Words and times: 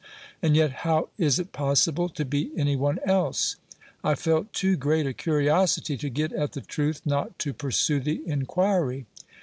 And 0.41 0.55
yet 0.55 0.71
how 0.81 1.09
is 1.19 1.37
it 1.37 1.51
possible 1.51 2.09
to 2.09 2.25
be 2.25 2.49
any 2.57 2.75
one 2.75 2.97
else? 3.05 3.57
I 4.03 4.15
felt 4.15 4.51
too 4.51 4.75
great 4.75 5.05
a 5.05 5.13
curiosity 5.13 5.95
to 5.97 6.09
get 6.09 6.33
at 6.33 6.53
the 6.53 6.61
truth 6.61 7.03
not 7.05 7.37
to 7.37 7.53
pursue 7.53 7.99
the 7.99 8.19
inquiry. 8.27 9.05